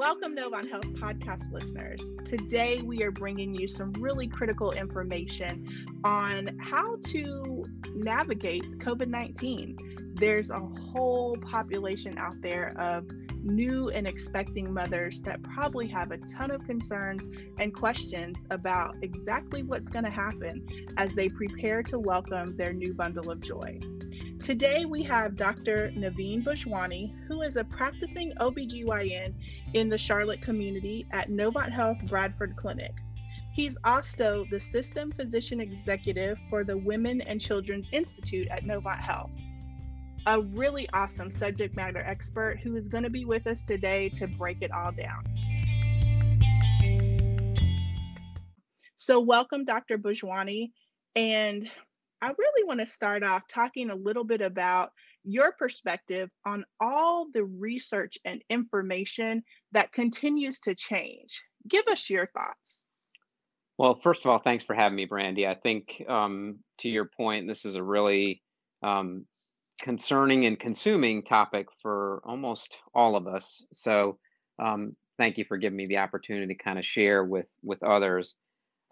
Welcome, 0.00 0.34
Novant 0.34 0.70
Health 0.70 0.86
podcast 0.94 1.52
listeners. 1.52 2.00
Today, 2.24 2.80
we 2.80 3.02
are 3.02 3.10
bringing 3.10 3.54
you 3.54 3.68
some 3.68 3.92
really 3.98 4.26
critical 4.26 4.72
information 4.72 5.68
on 6.04 6.58
how 6.58 6.96
to 7.08 7.66
navigate 7.94 8.64
COVID 8.78 9.08
19. 9.08 9.76
There's 10.14 10.50
a 10.50 10.58
whole 10.58 11.36
population 11.42 12.16
out 12.16 12.40
there 12.40 12.72
of 12.78 13.10
new 13.42 13.90
and 13.90 14.06
expecting 14.06 14.72
mothers 14.72 15.20
that 15.20 15.42
probably 15.42 15.86
have 15.88 16.12
a 16.12 16.16
ton 16.16 16.50
of 16.50 16.64
concerns 16.64 17.28
and 17.58 17.74
questions 17.74 18.46
about 18.50 18.96
exactly 19.02 19.62
what's 19.64 19.90
going 19.90 20.06
to 20.06 20.10
happen 20.10 20.66
as 20.96 21.14
they 21.14 21.28
prepare 21.28 21.82
to 21.82 21.98
welcome 21.98 22.56
their 22.56 22.72
new 22.72 22.94
bundle 22.94 23.30
of 23.30 23.38
joy. 23.40 23.78
Today 24.42 24.84
we 24.86 25.02
have 25.02 25.36
Dr. 25.36 25.92
Naveen 25.96 26.42
Bhojwani, 26.42 27.12
who 27.28 27.42
is 27.42 27.56
a 27.56 27.64
practicing 27.64 28.32
OBGYN 28.40 29.34
in 29.74 29.88
the 29.88 29.98
Charlotte 29.98 30.40
community 30.40 31.06
at 31.12 31.28
Novant 31.28 31.70
Health 31.70 31.98
Bradford 32.06 32.56
Clinic. 32.56 32.92
He's 33.52 33.76
also 33.84 34.46
the 34.50 34.60
System 34.60 35.12
Physician 35.12 35.60
Executive 35.60 36.38
for 36.48 36.64
the 36.64 36.76
Women 36.76 37.20
and 37.20 37.40
Children's 37.40 37.88
Institute 37.92 38.48
at 38.48 38.64
Novant 38.64 39.00
Health 39.00 39.30
a 40.26 40.40
really 40.40 40.88
awesome 40.92 41.30
subject 41.30 41.74
matter 41.76 42.00
expert 42.00 42.58
who 42.62 42.76
is 42.76 42.88
going 42.88 43.04
to 43.04 43.10
be 43.10 43.24
with 43.24 43.46
us 43.46 43.64
today 43.64 44.08
to 44.10 44.26
break 44.26 44.58
it 44.60 44.70
all 44.70 44.92
down. 44.92 45.24
So, 48.96 49.18
welcome, 49.18 49.64
Dr. 49.64 49.96
Bhojwani. 49.96 50.72
And 51.16 51.68
I 52.22 52.28
really 52.38 52.66
want 52.66 52.80
to 52.80 52.86
start 52.86 53.22
off 53.22 53.42
talking 53.48 53.90
a 53.90 53.94
little 53.94 54.24
bit 54.24 54.40
about 54.40 54.90
your 55.24 55.52
perspective 55.52 56.30
on 56.44 56.64
all 56.80 57.28
the 57.32 57.44
research 57.44 58.18
and 58.24 58.42
information 58.50 59.42
that 59.72 59.92
continues 59.92 60.60
to 60.60 60.74
change. 60.74 61.42
Give 61.68 61.86
us 61.88 62.10
your 62.10 62.28
thoughts. 62.36 62.82
Well, 63.78 63.98
first 64.02 64.24
of 64.24 64.30
all, 64.30 64.38
thanks 64.38 64.64
for 64.64 64.74
having 64.74 64.96
me, 64.96 65.06
Brandy. 65.06 65.46
I 65.46 65.54
think 65.54 66.02
um, 66.08 66.58
to 66.78 66.88
your 66.90 67.06
point, 67.06 67.48
this 67.48 67.64
is 67.64 67.76
a 67.76 67.82
really 67.82 68.42
um, 68.82 69.24
concerning 69.80 70.44
and 70.44 70.58
consuming 70.58 71.22
topic 71.22 71.68
for 71.80 72.20
almost 72.24 72.78
all 72.94 73.16
of 73.16 73.26
us. 73.26 73.64
So 73.72 74.18
um, 74.58 74.94
thank 75.16 75.38
you 75.38 75.46
for 75.46 75.56
giving 75.56 75.78
me 75.78 75.86
the 75.86 75.98
opportunity 75.98 76.54
to 76.54 76.62
kind 76.62 76.78
of 76.78 76.84
share 76.84 77.24
with 77.24 77.50
with 77.62 77.82
others. 77.82 78.36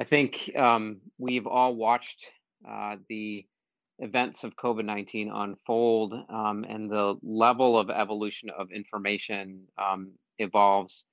I 0.00 0.04
think 0.04 0.50
um, 0.56 1.00
we've 1.18 1.46
all 1.46 1.74
watched 1.74 2.26
uh, 2.68 2.96
the 3.08 3.46
events 3.98 4.44
of 4.44 4.56
COVID 4.56 4.84
19 4.84 5.30
unfold 5.30 6.14
um, 6.28 6.64
and 6.68 6.90
the 6.90 7.16
level 7.22 7.78
of 7.78 7.90
evolution 7.90 8.50
of 8.50 8.70
information 8.70 9.64
um, 9.76 10.12
evolves 10.38 11.04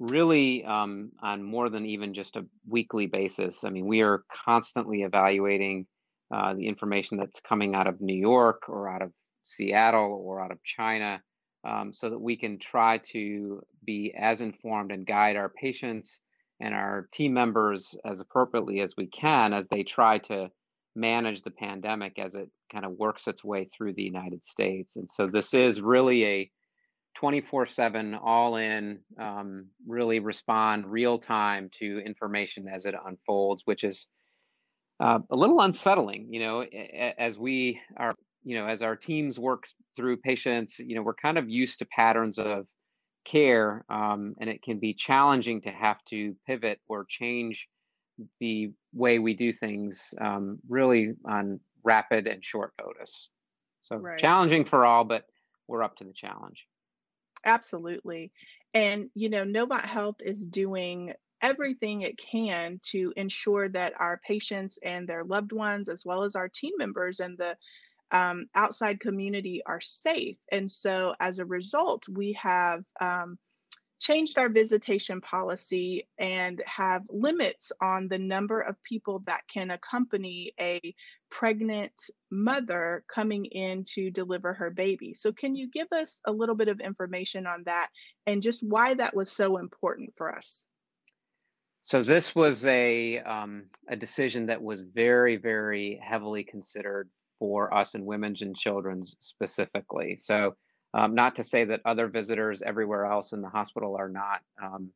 really 0.00 0.64
um, 0.64 1.12
on 1.22 1.42
more 1.42 1.70
than 1.70 1.86
even 1.86 2.14
just 2.14 2.36
a 2.36 2.44
weekly 2.68 3.06
basis. 3.06 3.64
I 3.64 3.70
mean, 3.70 3.86
we 3.86 4.02
are 4.02 4.24
constantly 4.44 5.02
evaluating 5.02 5.86
uh, 6.34 6.54
the 6.54 6.66
information 6.66 7.16
that's 7.16 7.40
coming 7.40 7.74
out 7.74 7.86
of 7.86 8.00
New 8.00 8.16
York 8.16 8.62
or 8.68 8.88
out 8.88 9.02
of 9.02 9.12
Seattle 9.44 10.20
or 10.24 10.42
out 10.42 10.50
of 10.50 10.62
China 10.64 11.22
um, 11.64 11.92
so 11.92 12.10
that 12.10 12.18
we 12.18 12.36
can 12.36 12.58
try 12.58 12.98
to 12.98 13.62
be 13.84 14.12
as 14.18 14.40
informed 14.40 14.90
and 14.90 15.06
guide 15.06 15.36
our 15.36 15.48
patients 15.48 16.20
and 16.60 16.74
our 16.74 17.08
team 17.12 17.32
members 17.32 17.94
as 18.04 18.20
appropriately 18.20 18.80
as 18.80 18.96
we 18.96 19.06
can 19.06 19.52
as 19.52 19.68
they 19.68 19.82
try 19.82 20.18
to 20.18 20.50
manage 20.96 21.42
the 21.42 21.50
pandemic 21.50 22.18
as 22.18 22.34
it 22.34 22.48
kind 22.72 22.84
of 22.84 22.92
works 22.92 23.26
its 23.26 23.42
way 23.44 23.64
through 23.64 23.92
the 23.94 24.02
United 24.02 24.44
States. 24.44 24.96
And 24.96 25.10
so 25.10 25.26
this 25.26 25.54
is 25.54 25.80
really 25.80 26.24
a 26.24 26.50
24 27.16 27.66
7 27.66 28.14
all 28.14 28.56
in, 28.56 29.00
um, 29.18 29.66
really 29.86 30.18
respond 30.18 30.86
real 30.86 31.18
time 31.18 31.70
to 31.78 31.98
information 32.04 32.68
as 32.68 32.86
it 32.86 32.94
unfolds, 33.06 33.62
which 33.64 33.84
is 33.84 34.08
uh, 35.00 35.18
a 35.30 35.36
little 35.36 35.60
unsettling, 35.60 36.28
you 36.30 36.40
know, 36.40 36.62
as 37.18 37.38
we 37.38 37.80
are, 37.96 38.14
you 38.44 38.56
know, 38.56 38.66
as 38.66 38.82
our 38.82 38.94
teams 38.94 39.38
work 39.38 39.64
through 39.96 40.16
patients, 40.18 40.78
you 40.78 40.94
know, 40.94 41.02
we're 41.02 41.14
kind 41.14 41.38
of 41.38 41.48
used 41.48 41.80
to 41.80 41.86
patterns 41.86 42.38
of 42.38 42.66
care, 43.24 43.84
um, 43.88 44.34
and 44.40 44.48
it 44.48 44.62
can 44.62 44.78
be 44.78 44.94
challenging 44.94 45.60
to 45.62 45.70
have 45.70 46.04
to 46.04 46.36
pivot 46.46 46.78
or 46.88 47.06
change 47.08 47.68
the 48.40 48.72
way 48.92 49.18
we 49.18 49.34
do 49.34 49.52
things 49.52 50.14
um, 50.20 50.58
really 50.68 51.14
on 51.24 51.60
rapid 51.82 52.26
and 52.26 52.44
short 52.44 52.72
notice. 52.80 53.30
So 53.82 53.96
right. 53.96 54.18
challenging 54.18 54.64
for 54.64 54.86
all, 54.86 55.04
but 55.04 55.26
we're 55.68 55.82
up 55.82 55.96
to 55.96 56.04
the 56.04 56.12
challenge. 56.12 56.66
Absolutely. 57.44 58.32
And, 58.72 59.10
you 59.14 59.28
know, 59.28 59.44
Novant 59.44 59.84
Health 59.84 60.16
is 60.20 60.46
doing 60.46 61.12
everything 61.42 62.00
it 62.00 62.16
can 62.18 62.80
to 62.82 63.12
ensure 63.16 63.68
that 63.68 63.92
our 64.00 64.20
patients 64.26 64.78
and 64.82 65.06
their 65.06 65.24
loved 65.24 65.52
ones, 65.52 65.88
as 65.88 66.04
well 66.04 66.24
as 66.24 66.34
our 66.34 66.48
team 66.48 66.72
members 66.78 67.20
and 67.20 67.36
the 67.36 67.56
um, 68.10 68.46
outside 68.54 68.98
community, 68.98 69.62
are 69.66 69.80
safe. 69.80 70.38
And 70.50 70.72
so, 70.72 71.14
as 71.20 71.38
a 71.38 71.44
result, 71.44 72.04
we 72.08 72.32
have 72.32 72.84
um, 73.00 73.38
changed 74.04 74.36
our 74.38 74.50
visitation 74.50 75.18
policy 75.22 76.06
and 76.18 76.62
have 76.66 77.02
limits 77.08 77.72
on 77.80 78.06
the 78.06 78.18
number 78.18 78.60
of 78.60 78.82
people 78.82 79.22
that 79.26 79.40
can 79.48 79.70
accompany 79.70 80.52
a 80.60 80.78
pregnant 81.30 82.10
mother 82.30 83.02
coming 83.08 83.46
in 83.46 83.82
to 83.82 84.10
deliver 84.10 84.52
her 84.52 84.70
baby. 84.70 85.14
So, 85.14 85.32
can 85.32 85.54
you 85.54 85.70
give 85.70 85.88
us 85.90 86.20
a 86.26 86.32
little 86.32 86.54
bit 86.54 86.68
of 86.68 86.80
information 86.80 87.46
on 87.46 87.62
that 87.64 87.88
and 88.26 88.42
just 88.42 88.62
why 88.62 88.92
that 88.92 89.16
was 89.16 89.32
so 89.32 89.56
important 89.56 90.12
for 90.18 90.36
us? 90.36 90.66
So 91.80 92.02
this 92.02 92.34
was 92.34 92.66
a 92.66 93.20
um, 93.20 93.64
a 93.88 93.96
decision 93.96 94.46
that 94.46 94.62
was 94.62 94.82
very 94.82 95.36
very 95.36 95.98
heavily 96.02 96.44
considered 96.44 97.08
for 97.38 97.72
us 97.72 97.94
in 97.94 98.04
women's 98.04 98.42
and 98.42 98.56
children's 98.56 99.16
specifically. 99.18 100.16
So 100.18 100.56
um, 100.94 101.14
not 101.14 101.36
to 101.36 101.42
say 101.42 101.64
that 101.64 101.80
other 101.84 102.08
visitors 102.08 102.62
everywhere 102.62 103.04
else 103.04 103.32
in 103.32 103.42
the 103.42 103.48
hospital 103.48 103.96
are 103.96 104.08
not 104.08 104.40
um, 104.62 104.90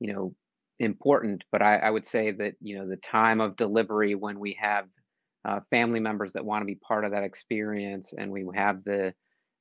you 0.00 0.12
know 0.12 0.34
important, 0.78 1.42
but 1.50 1.62
I, 1.62 1.76
I, 1.78 1.90
would 1.90 2.06
say 2.06 2.30
that 2.30 2.54
you 2.60 2.78
know 2.78 2.88
the 2.88 2.96
time 2.96 3.40
of 3.40 3.56
delivery 3.56 4.14
when 4.14 4.38
we 4.38 4.56
have 4.60 4.86
uh, 5.44 5.60
family 5.70 6.00
members 6.00 6.34
that 6.34 6.44
want 6.44 6.62
to 6.62 6.66
be 6.66 6.76
part 6.76 7.04
of 7.04 7.10
that 7.12 7.24
experience, 7.24 8.12
and 8.16 8.30
we 8.30 8.44
have 8.54 8.84
the 8.84 9.14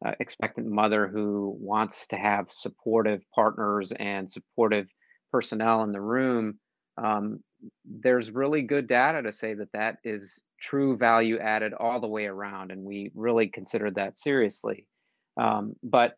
uh, 0.06 0.12
expectant 0.20 0.68
mother 0.68 1.08
who 1.08 1.58
wants 1.60 2.08
to 2.08 2.18
have 2.18 2.52
supportive 2.52 3.24
partners 3.34 3.92
and 3.94 4.30
supportive 4.30 4.88
personnel 5.32 5.82
in 5.84 5.92
the 5.92 6.02
room 6.02 6.60
um, 6.98 7.40
there's 7.86 8.32
really 8.32 8.62
good 8.62 8.88
data 8.88 9.22
to 9.22 9.32
say 9.32 9.54
that 9.54 9.72
that 9.74 9.98
is 10.04 10.42
true 10.60 10.98
value 10.98 11.40
added 11.40 11.74
all 11.74 12.00
the 12.00 12.08
way 12.08 12.26
around, 12.26 12.72
and 12.72 12.84
we 12.84 13.12
really 13.16 13.48
considered 13.48 13.96
that 13.96 14.18
seriously. 14.18 14.88
Um, 15.38 15.76
but 15.84 16.16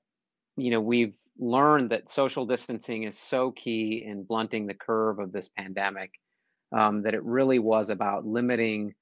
you 0.57 0.71
know, 0.71 0.81
we've 0.81 1.13
learned 1.37 1.91
that 1.91 2.09
social 2.09 2.45
distancing 2.45 3.03
is 3.03 3.17
so 3.17 3.51
key 3.51 4.03
in 4.05 4.23
blunting 4.23 4.67
the 4.67 4.73
curve 4.73 5.19
of 5.19 5.31
this 5.31 5.49
pandemic 5.49 6.11
um, 6.77 7.03
that 7.03 7.13
it 7.13 7.23
really 7.23 7.59
was 7.59 7.89
about 7.89 8.25
limiting 8.25 8.93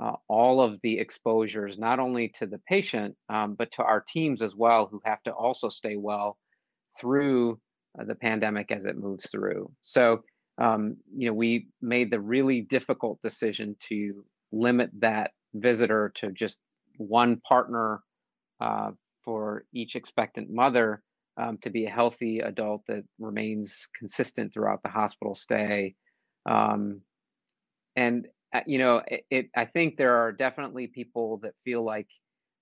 uh, 0.00 0.14
all 0.28 0.60
of 0.60 0.80
the 0.82 0.98
exposures, 0.98 1.78
not 1.78 2.00
only 2.00 2.28
to 2.28 2.46
the 2.46 2.58
patient, 2.68 3.14
um, 3.28 3.54
but 3.54 3.70
to 3.70 3.82
our 3.82 4.00
teams 4.00 4.42
as 4.42 4.54
well, 4.54 4.88
who 4.90 5.00
have 5.04 5.22
to 5.22 5.32
also 5.32 5.68
stay 5.68 5.94
well 5.96 6.36
through 6.98 7.60
uh, 7.98 8.04
the 8.04 8.14
pandemic 8.14 8.72
as 8.72 8.84
it 8.86 8.96
moves 8.96 9.30
through. 9.30 9.70
So 9.82 10.24
um, 10.58 10.96
you 11.16 11.28
know, 11.28 11.34
we 11.34 11.68
made 11.82 12.10
the 12.10 12.20
really 12.20 12.60
difficult 12.60 13.20
decision 13.22 13.76
to 13.88 14.24
limit 14.52 14.90
that 15.00 15.32
visitor 15.54 16.12
to 16.16 16.30
just 16.30 16.58
one 16.96 17.40
partner 17.48 18.00
uh, 18.60 18.92
for 19.24 19.64
each 19.72 19.96
expectant 19.96 20.50
mother 20.50 21.02
um, 21.36 21.58
to 21.62 21.70
be 21.70 21.86
a 21.86 21.90
healthy 21.90 22.40
adult 22.40 22.82
that 22.88 23.04
remains 23.18 23.88
consistent 23.98 24.52
throughout 24.52 24.82
the 24.82 24.88
hospital 24.88 25.34
stay. 25.34 25.94
Um, 26.46 27.00
and 27.96 28.26
uh, 28.54 28.60
you 28.66 28.78
know, 28.78 29.02
it, 29.06 29.26
it, 29.30 29.50
I 29.56 29.64
think 29.64 29.96
there 29.96 30.16
are 30.16 30.30
definitely 30.32 30.86
people 30.86 31.38
that 31.42 31.54
feel 31.64 31.84
like 31.84 32.08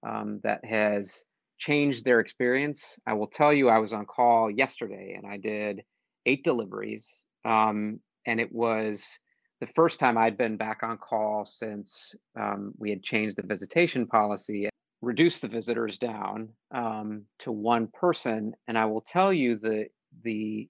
um, 0.07 0.41
that 0.43 0.65
has 0.65 1.25
changed 1.59 2.05
their 2.05 2.21
experience. 2.21 2.99
I 3.07 3.13
will 3.13 3.27
tell 3.27 3.53
you, 3.53 3.69
I 3.69 3.79
was 3.79 3.93
on 3.93 4.07
call 4.07 4.51
yesterday 4.51 5.15
and 5.17 5.31
I 5.31 5.37
did 5.37 5.83
eight 6.25 6.45
deliveries 6.45 7.25
um, 7.45 8.01
and 8.27 8.41
it 8.41 8.53
was 8.53 9.19
the 9.61 9.67
first 9.75 10.01
time 10.01 10.19
I'd 10.19 10.37
been 10.37 10.57
back 10.57 10.83
on 10.83 10.99
call 10.99 11.45
since 11.45 12.15
um, 12.39 12.73
we 12.79 12.91
had 12.91 13.03
changed 13.03 13.37
the 13.37 13.47
visitation 13.47 14.07
policy, 14.07 14.69
reduced 15.03 15.43
the 15.43 15.49
visitors 15.49 15.99
down 15.99 16.49
um, 16.75 17.25
to 17.41 17.53
one 17.53 17.89
person. 17.89 18.55
And 18.69 18.79
I 18.79 18.87
will 18.87 19.03
tell 19.03 19.33
you 19.33 19.59
the 19.59 19.87
the 20.23 20.69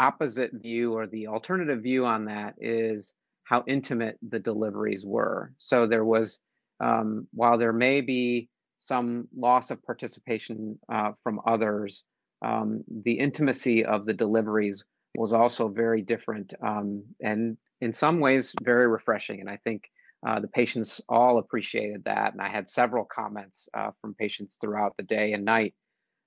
opposite 0.00 0.50
view 0.52 0.94
or 0.94 1.06
the 1.06 1.28
alternative 1.28 1.82
view 1.82 2.04
on 2.04 2.24
that 2.24 2.54
is 2.58 3.12
how 3.44 3.62
intimate 3.66 4.18
the 4.28 4.38
deliveries 4.38 5.04
were. 5.04 5.52
So 5.58 5.86
there 5.86 6.04
was, 6.04 6.40
um, 6.80 7.28
while 7.32 7.58
there 7.58 7.72
may 7.72 8.00
be 8.00 8.48
some 8.78 9.28
loss 9.36 9.70
of 9.70 9.82
participation 9.84 10.78
uh, 10.92 11.12
from 11.22 11.40
others, 11.46 12.04
um, 12.44 12.82
the 13.04 13.12
intimacy 13.12 13.84
of 13.84 14.04
the 14.04 14.12
deliveries 14.12 14.84
was 15.16 15.32
also 15.32 15.68
very 15.68 16.02
different 16.02 16.52
um, 16.62 17.04
and 17.20 17.56
in 17.80 17.92
some 17.92 18.18
ways 18.18 18.54
very 18.62 18.88
refreshing. 18.88 19.40
And 19.40 19.48
I 19.48 19.58
think 19.58 19.84
uh, 20.26 20.40
the 20.40 20.48
patients 20.48 21.00
all 21.08 21.38
appreciated 21.38 22.04
that. 22.04 22.32
And 22.32 22.40
I 22.40 22.48
had 22.48 22.68
several 22.68 23.04
comments 23.04 23.68
uh, 23.74 23.90
from 24.00 24.14
patients 24.14 24.56
throughout 24.60 24.96
the 24.96 25.02
day 25.02 25.32
and 25.32 25.44
night 25.44 25.74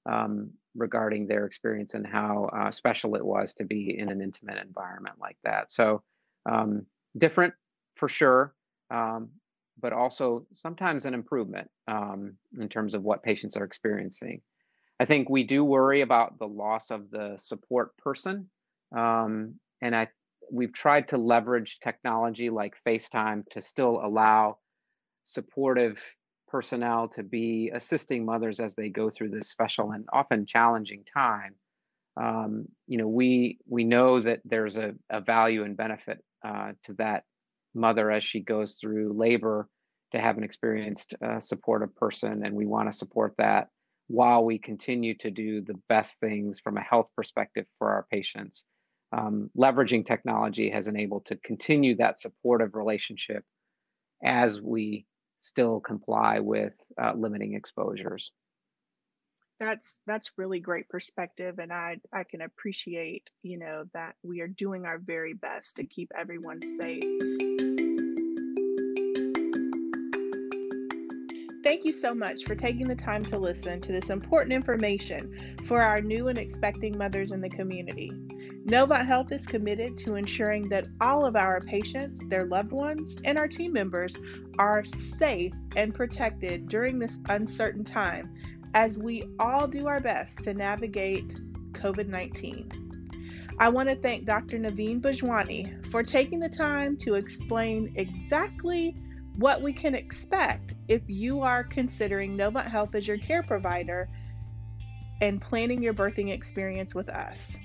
um, 0.05 0.51
regarding 0.75 1.27
their 1.27 1.45
experience 1.45 1.93
and 1.95 2.05
how 2.05 2.45
uh, 2.45 2.71
special 2.71 3.15
it 3.15 3.25
was 3.25 3.55
to 3.55 3.65
be 3.65 3.97
in 3.97 4.09
an 4.09 4.21
intimate 4.21 4.63
environment 4.63 5.15
like 5.19 5.37
that. 5.43 5.71
So 5.71 6.03
um, 6.49 6.85
different 7.17 7.53
for 7.95 8.07
sure, 8.07 8.53
um, 8.91 9.29
but 9.79 9.93
also 9.93 10.45
sometimes 10.51 11.05
an 11.05 11.13
improvement 11.13 11.69
um, 11.87 12.33
in 12.59 12.69
terms 12.69 12.93
of 12.93 13.03
what 13.03 13.23
patients 13.23 13.57
are 13.57 13.63
experiencing. 13.63 14.41
I 14.99 15.05
think 15.05 15.29
we 15.29 15.43
do 15.43 15.63
worry 15.63 16.01
about 16.01 16.39
the 16.39 16.47
loss 16.47 16.91
of 16.91 17.09
the 17.11 17.37
support 17.37 17.97
person. 17.97 18.49
Um, 18.95 19.55
and 19.81 19.95
I 19.95 20.07
we've 20.51 20.73
tried 20.73 21.09
to 21.09 21.17
leverage 21.17 21.79
technology 21.79 22.49
like 22.49 22.75
FaceTime 22.85 23.47
to 23.51 23.61
still 23.61 23.99
allow 24.03 24.57
supportive 25.23 26.01
personnel 26.47 27.09
to 27.09 27.23
be 27.23 27.71
assisting 27.73 28.25
mothers 28.25 28.59
as 28.59 28.75
they 28.75 28.89
go 28.89 29.09
through 29.09 29.29
this 29.29 29.49
special 29.49 29.91
and 29.91 30.05
often 30.13 30.45
challenging 30.45 31.03
time. 31.13 31.55
Um, 32.15 32.65
you 32.87 32.97
know, 32.97 33.07
we 33.07 33.59
we 33.67 33.83
know 33.83 34.19
that 34.21 34.41
there's 34.45 34.77
a, 34.77 34.95
a 35.09 35.21
value 35.21 35.63
and 35.63 35.77
benefit 35.77 36.23
uh, 36.43 36.71
to 36.83 36.93
that 36.93 37.23
mother 37.75 38.09
as 38.09 38.23
she 38.23 38.39
goes 38.39 38.75
through 38.75 39.13
labor 39.13 39.69
to 40.13 40.19
have 40.19 40.37
an 40.37 40.43
experienced 40.43 41.13
uh, 41.23 41.39
supportive 41.39 41.95
person, 41.95 42.45
and 42.45 42.55
we 42.55 42.65
want 42.65 42.89
to 42.89 42.97
support 42.97 43.35
that 43.37 43.67
while 44.07 44.43
we 44.43 44.57
continue 44.57 45.13
to 45.15 45.29
do 45.29 45.61
the 45.61 45.75
best 45.89 46.19
things 46.19 46.59
from 46.59 46.77
a 46.77 46.81
health 46.81 47.09
perspective 47.15 47.65
for 47.77 47.91
our 47.91 48.07
patients. 48.09 48.65
Um, 49.11 49.49
leveraging 49.57 50.05
technology 50.05 50.69
has 50.69 50.87
enabled 50.87 51.27
to 51.27 51.37
continue 51.37 51.95
that 51.95 52.19
supportive 52.19 52.75
relationship 52.75 53.43
as 54.23 54.61
we 54.61 55.05
still 55.39 55.79
comply 55.79 56.39
with 56.39 56.73
uh, 57.01 57.13
limiting 57.15 57.53
exposures. 57.53 58.31
That's 59.59 60.01
that's 60.05 60.31
really 60.37 60.59
great 60.59 60.87
perspective, 60.87 61.57
and 61.57 61.73
I 61.73 61.99
I 62.13 62.23
can 62.25 62.41
appreciate 62.41 63.29
you 63.41 63.57
know 63.57 63.85
that 63.93 64.15
we 64.21 64.41
are 64.41 64.47
doing 64.47 64.85
our 64.85 64.99
very 64.99 65.33
best 65.33 65.77
to 65.77 65.85
keep 65.85 66.11
everyone 66.15 66.61
safe. 66.61 67.01
Thank 71.63 71.83
you 71.83 71.91
so 71.91 72.15
much 72.15 72.45
for 72.45 72.55
taking 72.55 72.87
the 72.87 72.95
time 72.95 73.25
to 73.25 73.37
listen 73.37 73.81
to 73.81 73.91
this 73.91 74.09
important 74.09 74.53
information 74.53 75.57
for 75.65 75.81
our 75.81 75.99
new 75.99 76.29
and 76.29 76.37
expecting 76.37 76.97
mothers 76.97 77.31
in 77.31 77.41
the 77.41 77.49
community. 77.49 78.09
Novant 78.67 79.05
Health 79.05 79.31
is 79.31 79.45
committed 79.45 79.95
to 79.99 80.15
ensuring 80.15 80.67
that 80.67 80.87
all 80.99 81.25
of 81.25 81.37
our 81.37 81.61
patients, 81.61 82.27
their 82.27 82.43
loved 82.43 82.73
ones, 82.73 83.17
and 83.23 83.37
our 83.37 83.47
team 83.47 83.71
members 83.71 84.17
are 84.59 84.83
safe 84.83 85.53
and 85.77 85.95
protected 85.95 86.67
during 86.67 86.99
this 86.99 87.19
uncertain 87.29 87.85
time 87.85 88.29
as 88.73 88.99
we 88.99 89.23
all 89.39 89.69
do 89.69 89.87
our 89.87 90.01
best 90.01 90.43
to 90.43 90.53
navigate 90.53 91.39
COVID 91.71 92.09
19. 92.09 93.55
I 93.57 93.69
want 93.69 93.87
to 93.87 93.95
thank 93.95 94.25
Dr. 94.25 94.59
Naveen 94.59 94.99
Bhojwani 94.99 95.89
for 95.89 96.03
taking 96.03 96.39
the 96.39 96.49
time 96.49 96.97
to 96.97 97.13
explain 97.13 97.93
exactly 97.95 98.97
what 99.37 99.61
we 99.61 99.71
can 99.71 99.95
expect 99.95 100.75
if 100.89 101.03
you 101.07 101.41
are 101.41 101.63
considering 101.63 102.35
Novant 102.35 102.67
Health 102.67 102.95
as 102.95 103.07
your 103.07 103.17
care 103.17 103.43
provider 103.43 104.09
and 105.21 105.39
planning 105.39 105.81
your 105.81 105.93
birthing 105.93 106.33
experience 106.33 106.93
with 106.93 107.07
us. 107.07 107.55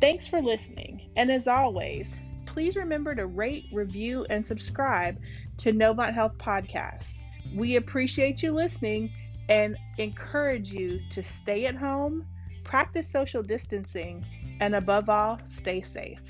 Thanks 0.00 0.26
for 0.26 0.42
listening, 0.42 1.00
and 1.16 1.30
as 1.30 1.46
always, 1.46 2.14
please 2.44 2.76
remember 2.76 3.14
to 3.14 3.26
rate, 3.26 3.66
review, 3.72 4.26
and 4.28 4.46
subscribe 4.46 5.16
to 5.58 5.72
Novant 5.72 6.12
Health 6.12 6.36
Podcast. 6.38 7.18
We 7.54 7.76
appreciate 7.76 8.42
you 8.42 8.52
listening 8.52 9.10
and 9.48 9.76
encourage 9.96 10.70
you 10.70 11.00
to 11.10 11.22
stay 11.22 11.64
at 11.66 11.76
home, 11.76 12.26
practice 12.62 13.08
social 13.10 13.42
distancing, 13.42 14.24
and 14.60 14.74
above 14.74 15.08
all, 15.08 15.38
stay 15.46 15.80
safe. 15.80 16.20